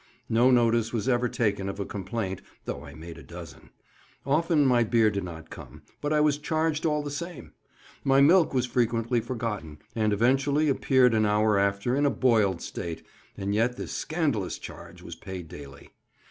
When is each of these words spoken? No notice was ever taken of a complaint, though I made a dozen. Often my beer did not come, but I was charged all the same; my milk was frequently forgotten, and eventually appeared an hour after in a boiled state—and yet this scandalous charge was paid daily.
No 0.29 0.49
notice 0.49 0.91
was 0.91 1.07
ever 1.07 1.29
taken 1.29 1.69
of 1.69 1.79
a 1.79 1.85
complaint, 1.85 2.41
though 2.65 2.83
I 2.83 2.95
made 2.95 3.19
a 3.19 3.23
dozen. 3.23 3.69
Often 4.25 4.65
my 4.65 4.83
beer 4.83 5.11
did 5.11 5.23
not 5.23 5.51
come, 5.51 5.83
but 6.01 6.11
I 6.11 6.19
was 6.19 6.39
charged 6.39 6.87
all 6.87 7.03
the 7.03 7.11
same; 7.11 7.53
my 8.03 8.19
milk 8.19 8.51
was 8.51 8.65
frequently 8.65 9.21
forgotten, 9.21 9.77
and 9.95 10.11
eventually 10.11 10.69
appeared 10.69 11.13
an 11.13 11.27
hour 11.27 11.59
after 11.59 11.95
in 11.95 12.07
a 12.07 12.09
boiled 12.09 12.63
state—and 12.63 13.53
yet 13.53 13.77
this 13.77 13.91
scandalous 13.91 14.57
charge 14.57 15.03
was 15.03 15.13
paid 15.15 15.47
daily. 15.47 15.91